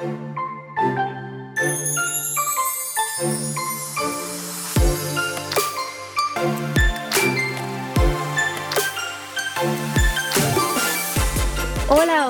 [0.00, 0.10] Hola,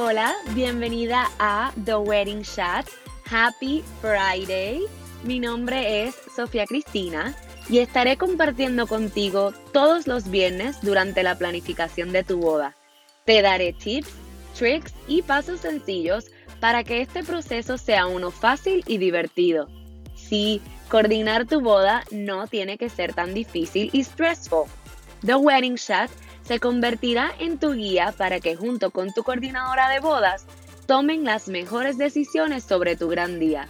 [0.01, 2.89] hola, bienvenida a The Wedding Chat.
[3.31, 4.87] Happy Friday.
[5.23, 7.37] Mi nombre es Sofía Cristina
[7.69, 12.75] y estaré compartiendo contigo todos los viernes durante la planificación de tu boda.
[13.27, 14.09] Te daré tips,
[14.57, 16.25] tricks y pasos sencillos
[16.61, 19.69] para que este proceso sea uno fácil y divertido.
[20.15, 24.65] Sí, coordinar tu boda no tiene que ser tan difícil y stressful.
[25.25, 26.11] The Wedding Chat
[26.43, 30.47] se convertirá en tu guía para que junto con tu coordinadora de bodas
[30.87, 33.69] tomen las mejores decisiones sobre tu gran día.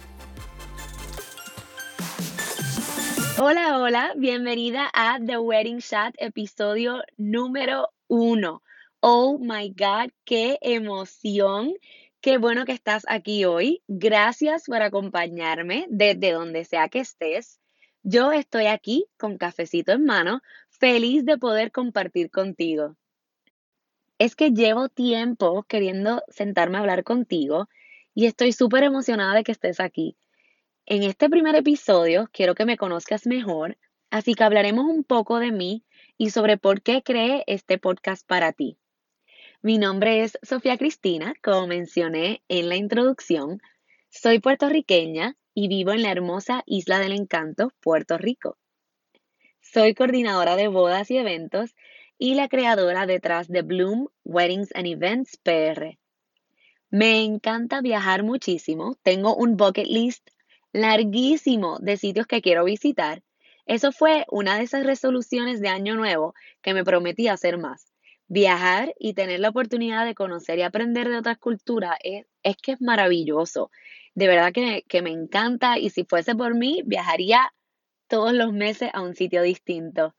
[3.41, 8.61] Hola, hola, bienvenida a The Wedding Chat, episodio número uno.
[8.99, 11.73] Oh my God, qué emoción.
[12.21, 13.81] Qué bueno que estás aquí hoy.
[13.87, 17.61] Gracias por acompañarme desde donde sea que estés.
[18.03, 22.97] Yo estoy aquí con cafecito en mano feliz de poder compartir contigo.
[24.17, 27.69] Es que llevo tiempo queriendo sentarme a hablar contigo
[28.13, 30.17] y estoy súper emocionada de que estés aquí.
[30.85, 33.77] En este primer episodio quiero que me conozcas mejor,
[34.09, 35.85] así que hablaremos un poco de mí
[36.17, 38.77] y sobre por qué creé este podcast para ti.
[39.61, 43.61] Mi nombre es Sofía Cristina, como mencioné en la introducción.
[44.07, 48.57] Soy puertorriqueña y vivo en la hermosa Isla del Encanto, Puerto Rico.
[49.59, 51.75] Soy coordinadora de bodas y eventos
[52.17, 55.99] y la creadora detrás de Bloom Weddings and Events PR.
[56.89, 58.95] Me encanta viajar muchísimo.
[59.03, 60.29] Tengo un bucket list
[60.71, 63.23] larguísimo de sitios que quiero visitar.
[63.65, 67.88] Eso fue una de esas resoluciones de año nuevo que me prometí hacer más.
[68.29, 72.25] Viajar y tener la oportunidad de conocer y aprender de otras culturas es,
[72.61, 73.71] que es maravilloso.
[74.13, 77.51] De verdad que, que me encanta y si fuese por mí, viajaría
[78.07, 80.15] todos los meses a un sitio distinto.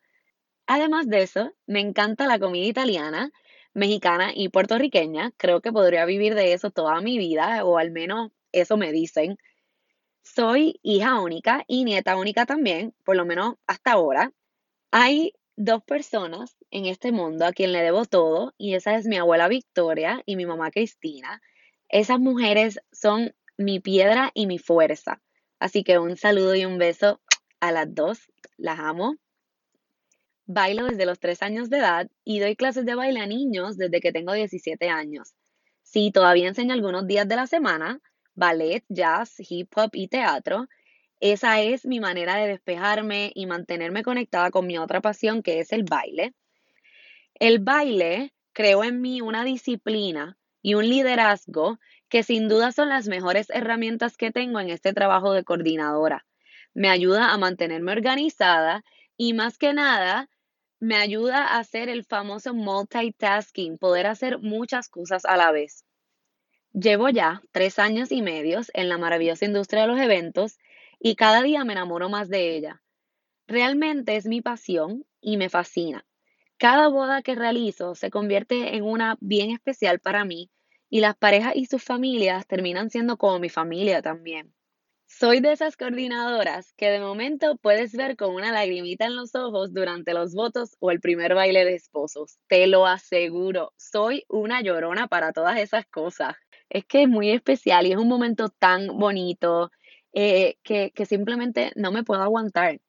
[0.67, 3.31] Además de eso, me encanta la comida italiana,
[3.73, 5.31] mexicana y puertorriqueña.
[5.37, 9.37] Creo que podría vivir de eso toda mi vida, o al menos eso me dicen.
[10.23, 14.33] Soy hija única y nieta única también, por lo menos hasta ahora.
[14.91, 15.33] Hay
[15.63, 19.47] dos personas en este mundo a quien le debo todo, y esa es mi abuela
[19.47, 21.41] Victoria y mi mamá Cristina.
[21.89, 25.21] Esas mujeres son mi piedra y mi fuerza.
[25.59, 27.21] Así que un saludo y un beso
[27.59, 29.17] a las dos, las amo.
[30.45, 34.01] Bailo desde los tres años de edad y doy clases de baile a niños desde
[34.01, 35.35] que tengo 17 años.
[35.83, 38.01] Sí, todavía enseño algunos días de la semana,
[38.33, 40.67] ballet, jazz, hip hop y teatro.
[41.21, 45.71] Esa es mi manera de despejarme y mantenerme conectada con mi otra pasión que es
[45.71, 46.33] el baile.
[47.35, 53.07] El baile creó en mí una disciplina y un liderazgo que sin duda son las
[53.07, 56.25] mejores herramientas que tengo en este trabajo de coordinadora
[56.73, 58.83] me ayuda a mantenerme organizada
[59.17, 60.29] y más que nada
[60.79, 65.85] me ayuda a hacer el famoso multitasking, poder hacer muchas cosas a la vez.
[66.73, 70.57] Llevo ya tres años y medios en la maravillosa industria de los eventos
[71.03, 72.81] y cada día me enamoro más de ella.
[73.47, 76.05] Realmente es mi pasión y me fascina.
[76.57, 80.51] Cada boda que realizo se convierte en una bien especial para mí
[80.89, 84.53] y las parejas y sus familias terminan siendo como mi familia también.
[85.07, 89.73] Soy de esas coordinadoras que de momento puedes ver con una lagrimita en los ojos
[89.73, 92.37] durante los votos o el primer baile de esposos.
[92.47, 96.35] Te lo aseguro, soy una llorona para todas esas cosas.
[96.69, 99.71] Es que es muy especial y es un momento tan bonito
[100.13, 102.79] eh, que, que simplemente no me puedo aguantar.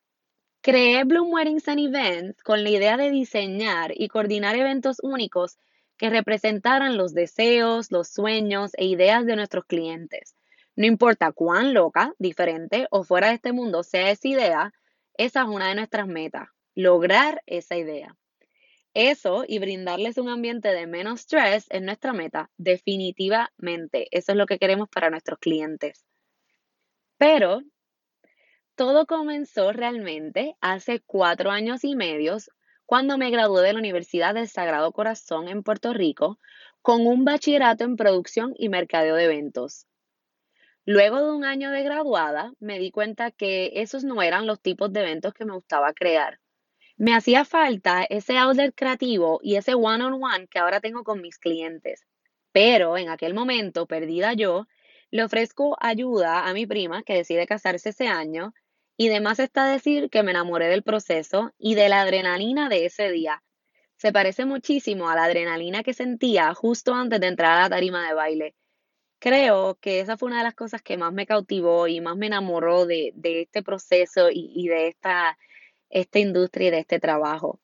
[0.61, 5.59] Creé Bloom Weddings and Events con la idea de diseñar y coordinar eventos únicos
[5.97, 10.37] que representaran los deseos, los sueños e ideas de nuestros clientes.
[10.75, 14.73] No importa cuán loca, diferente o fuera de este mundo sea esa idea,
[15.19, 18.17] esa es una de nuestras metas, lograr esa idea.
[18.95, 24.09] Eso y brindarles un ambiente de menos stress es nuestra meta, definitivamente.
[24.11, 26.05] Eso es lo que queremos para nuestros clientes.
[27.23, 27.63] Pero
[28.75, 32.39] todo comenzó realmente hace cuatro años y medio,
[32.85, 36.41] cuando me gradué de la Universidad del Sagrado Corazón en Puerto Rico
[36.81, 39.87] con un bachillerato en producción y mercadeo de eventos.
[40.85, 44.93] Luego de un año de graduada, me di cuenta que esos no eran los tipos
[44.93, 46.41] de eventos que me gustaba crear.
[46.97, 52.05] Me hacía falta ese outlet creativo y ese one-on-one que ahora tengo con mis clientes.
[52.51, 54.67] Pero en aquel momento, perdida yo,
[55.13, 58.53] le ofrezco ayuda a mi prima que decide casarse ese año
[58.97, 63.13] y demás está decir que me enamoré del proceso y de la adrenalina de ese
[63.13, 63.45] día.
[63.97, 68.09] Se parece muchísimo a la adrenalina que sentía justo antes de entrar a la tarima
[68.09, 68.57] de baile
[69.23, 72.27] creo que esa fue una de las cosas que más me cautivó y más me
[72.27, 75.39] enamoró de, este proceso y, de esta,
[75.91, 77.61] esta industria y de este trabajo.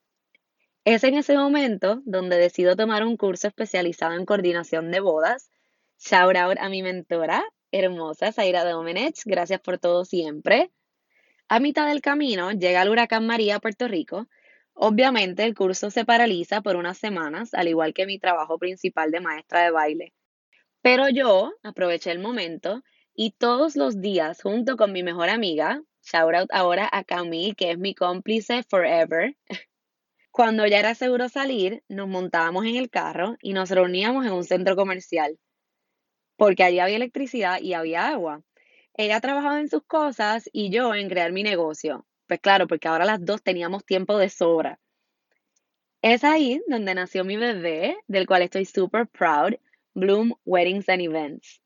[0.85, 5.51] Es en ese momento donde decido tomar un curso especializado en coordinación de bodas.
[6.01, 10.71] Shout out a mi mentora, hermosa Zaira Domenech, gracias por todo siempre.
[11.49, 14.29] A mitad del camino llega el huracán María a Puerto Rico.
[14.75, 19.19] Obviamente el curso se paraliza por unas semanas, al igual que mi trabajo principal de
[19.19, 20.15] maestra de baile.
[20.83, 26.33] Pero yo aproveché el momento y todos los días, junto con mi mejor amiga, shout
[26.33, 29.37] out ahora a Camille, que es mi cómplice forever,
[30.31, 34.45] cuando ya era seguro salir, nos montábamos en el carro y nos reuníamos en un
[34.45, 35.41] centro comercial,
[36.39, 38.43] porque allí había electricidad y había agua.
[38.95, 42.07] Ella trabajaba en sus cosas y yo en crear mi negocio.
[42.29, 44.79] Pues claro, porque ahora las dos teníamos tiempo de sobra.
[46.01, 49.55] Es ahí donde nació mi bebé, del cual estoy super proud,
[49.95, 51.61] Bloom Weddings and Events.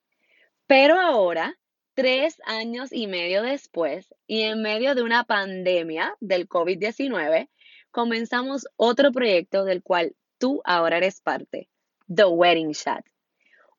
[0.66, 1.58] Pero ahora,
[1.92, 7.50] tres años y medio después, y en medio de una pandemia del COVID-19,
[7.90, 11.68] comenzamos otro proyecto del cual tú ahora eres parte,
[12.08, 13.04] The Wedding Chat.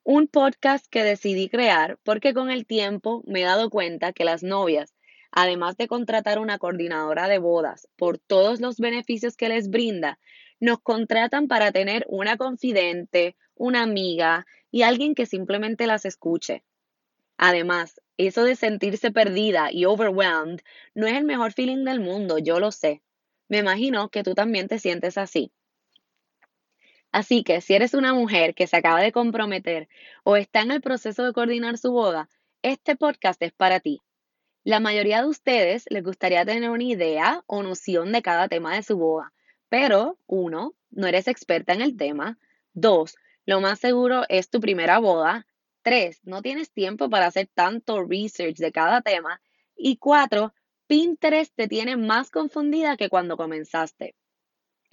[0.05, 4.43] Un podcast que decidí crear porque con el tiempo me he dado cuenta que las
[4.43, 4.93] novias,
[5.31, 10.19] además de contratar una coordinadora de bodas por todos los beneficios que les brinda,
[10.59, 16.65] nos contratan para tener una confidente, una amiga y alguien que simplemente las escuche.
[17.37, 20.59] Además, eso de sentirse perdida y overwhelmed
[20.93, 23.01] no es el mejor feeling del mundo, yo lo sé.
[23.47, 25.53] Me imagino que tú también te sientes así.
[27.13, 29.87] Así que si eres una mujer que se acaba de comprometer
[30.23, 32.27] o está en el proceso de coordinar su boda,
[32.63, 34.01] este podcast es para ti.
[34.63, 38.81] La mayoría de ustedes les gustaría tener una idea o noción de cada tema de
[38.81, 39.31] su boda,
[39.69, 42.39] pero uno, no eres experta en el tema.
[42.73, 43.15] Dos,
[43.45, 45.45] lo más seguro es tu primera boda.
[45.83, 49.39] Tres, no tienes tiempo para hacer tanto research de cada tema.
[49.75, 50.55] Y cuatro,
[50.87, 54.15] Pinterest te tiene más confundida que cuando comenzaste.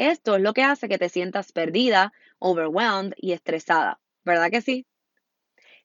[0.00, 4.86] Esto es lo que hace que te sientas perdida, overwhelmed y estresada, ¿verdad que sí?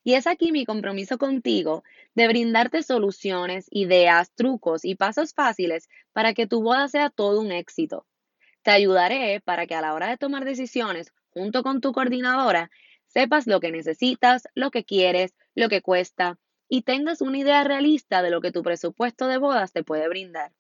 [0.06, 1.84] Y es aquí mi compromiso contigo
[2.14, 7.52] de brindarte soluciones, ideas, trucos y pasos fáciles para que tu boda sea todo un
[7.52, 8.08] éxito.
[8.62, 12.72] Te ayudaré para que a la hora de tomar decisiones junto con tu coordinadora,
[13.08, 16.40] sepas lo que necesitas, lo que quieres, lo que cuesta
[16.70, 20.54] y tengas una idea realista de lo que tu presupuesto de bodas te puede brindar.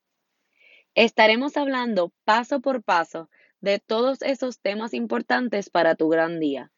[0.95, 6.71] Estaremos hablando paso por paso de todos esos temas importantes para tu gran día.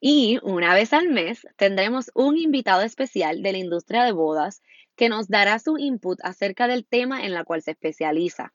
[0.00, 4.62] Y una vez al mes tendremos un invitado especial de la industria de bodas
[4.96, 8.54] que nos dará su input acerca del tema en la cual se especializa.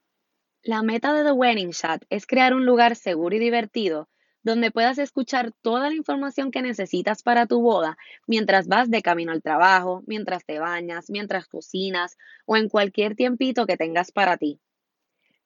[0.63, 4.10] La meta de The Wedding Chat es crear un lugar seguro y divertido
[4.42, 9.31] donde puedas escuchar toda la información que necesitas para tu boda mientras vas de camino
[9.31, 12.18] al trabajo, mientras te bañas, mientras cocinas
[12.48, 14.60] o en cualquier tiempito que tengas para ti.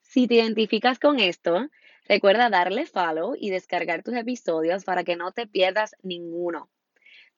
[0.09, 1.69] Si te identificas con esto,
[2.05, 6.71] recuerda darle follow y descargar tus episodios para que no te pierdas ninguno.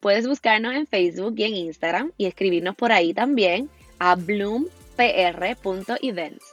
[0.00, 3.68] Puedes buscarnos en Facebook y en Instagram y escribirnos por ahí también
[3.98, 6.44] a bloompr.events.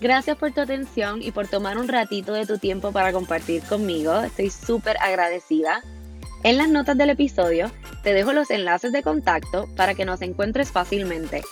[0.00, 4.18] Gracias por tu atención y por tomar un ratito de tu tiempo para compartir conmigo.
[4.20, 5.82] Estoy súper agradecida.
[6.42, 7.70] En las notas del episodio
[8.02, 11.42] te dejo los enlaces de contacto para que nos encuentres fácilmente.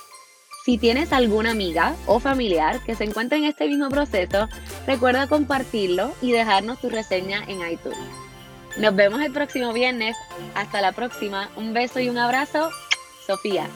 [0.69, 4.51] Si tienes alguna amiga o familiar que se encuentre en este mismo proceso,
[4.87, 7.97] recuerda compartirlo y dejarnos tu reseña en iTunes.
[8.77, 10.15] Nos vemos el próximo viernes.
[10.55, 11.49] Hasta la próxima.
[11.57, 12.69] Un beso y un abrazo.
[13.27, 13.67] Sofía.